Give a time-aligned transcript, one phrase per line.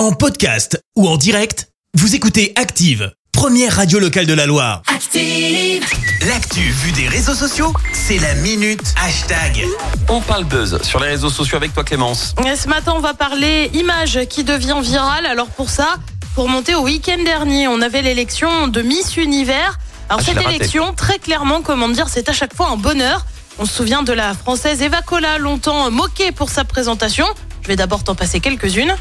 [0.00, 4.80] En podcast ou en direct, vous écoutez Active, première radio locale de la Loire.
[4.86, 5.84] Active.
[6.26, 9.62] L'actu vue des réseaux sociaux, c'est la minute hashtag.
[10.08, 12.34] On parle buzz sur les réseaux sociaux avec toi Clémence.
[12.50, 15.26] Et ce matin, on va parler image qui devient virale.
[15.26, 15.96] Alors pour ça,
[16.34, 19.78] pour monter au week-end dernier, on avait l'élection de Miss Univers.
[20.08, 23.26] Alors Ah, cette élection, très clairement, comment dire, c'est à chaque fois un bonheur.
[23.58, 27.26] On se souvient de la française Eva Cola, longtemps moquée pour sa présentation.
[27.62, 28.94] Je vais d'abord t'en passer quelques-unes.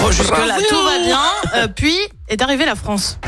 [0.00, 1.20] Bon, jusque-là, tout va bien.
[1.54, 1.96] Euh, puis
[2.28, 3.18] est arrivée la France.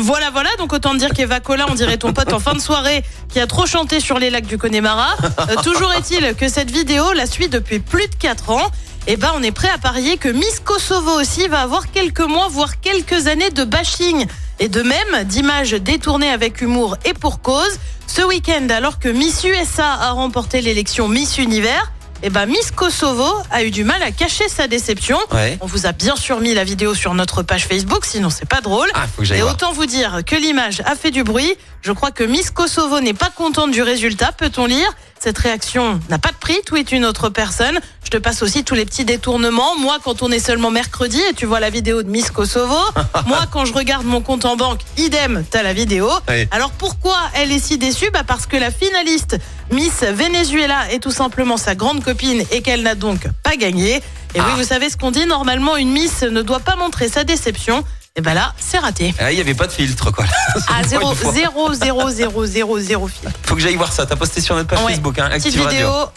[0.00, 3.02] Voilà, voilà, donc autant dire qu'Eva Cola, on dirait ton pote en fin de soirée
[3.28, 5.14] qui a trop chanté sur les lacs du Connemara.
[5.48, 8.70] Euh, toujours est-il que cette vidéo la suit depuis plus de 4 ans.
[9.08, 12.48] Et ben, on est prêt à parier que Miss Kosovo aussi va avoir quelques mois,
[12.48, 14.26] voire quelques années de bashing.
[14.58, 17.78] Et de même, d'images détournées avec humour et pour cause.
[18.08, 21.92] Ce week-end, alors que Miss USA a remporté l'élection Miss Univers,
[22.22, 25.18] et ben Miss Kosovo a eu du mal à cacher sa déception.
[25.32, 25.58] Ouais.
[25.60, 28.62] On vous a bien sûr mis la vidéo sur notre page Facebook, sinon c'est pas
[28.62, 28.88] drôle.
[28.94, 29.52] Ah, faut que Et voir.
[29.52, 31.54] autant vous dire que l'image a fait du bruit.
[31.82, 34.88] Je crois que Miss Kosovo n'est pas contente du résultat, peut-on lire.
[35.18, 37.80] Cette réaction n'a pas de prix, tweet une autre personne.
[38.04, 39.76] Je te passe aussi tous les petits détournements.
[39.78, 42.76] Moi, quand on est seulement mercredi et tu vois la vidéo de Miss Kosovo.
[43.26, 46.08] Moi, quand je regarde mon compte en banque, idem, t'as la vidéo.
[46.28, 46.46] Oui.
[46.52, 48.10] Alors pourquoi elle est si déçue?
[48.12, 49.38] Bah Parce que la finaliste
[49.72, 53.96] Miss Venezuela est tout simplement sa grande copine et qu'elle n'a donc pas gagné.
[54.34, 54.54] Et oui, Ah.
[54.56, 57.82] vous savez ce qu'on dit, normalement une Miss ne doit pas montrer sa déception.
[58.18, 59.14] Et ben là, c'est raté.
[59.20, 60.24] Ah, il n'y avait pas de filtre quoi.
[60.68, 61.32] À C'est 0, pour une fois.
[61.34, 63.28] 0, 0, 0, 0, 0 fil.
[63.42, 64.06] Faut que j'aille voir ça.
[64.06, 64.92] T'as posté sur notre page Ouais.
[64.92, 66.10] Facebook, hein, Petite Active vidéo, Radio.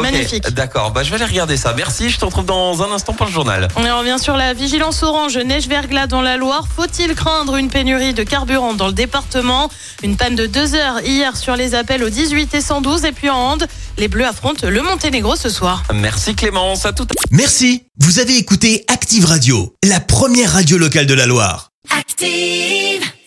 [0.00, 0.48] Magnifique.
[0.50, 1.74] D'accord, bah, je vais aller regarder ça.
[1.76, 3.68] Merci, je te retrouve dans un instant pour le journal.
[3.76, 6.66] On revient sur la vigilance orange neige-verglas dans la Loire.
[6.74, 9.70] Faut-il craindre une pénurie de carburant dans le département?
[10.02, 13.04] Une panne de deux heures hier sur les appels au 18 et 112.
[13.04, 13.66] Et puis en hand,
[13.98, 15.82] les Bleus affrontent le Monténégro ce soir.
[15.94, 21.06] Merci Clémence, à tout à Merci, vous avez écouté Active Radio, la première radio locale
[21.06, 21.70] de la Loire.
[21.90, 23.15] Active.